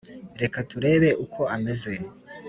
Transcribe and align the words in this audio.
reka 0.41 0.57
turebe 0.69 1.09
uko 1.25 1.41
ameze 1.55 1.93